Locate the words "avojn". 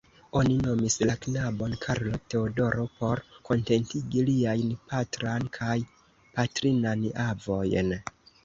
7.29-7.97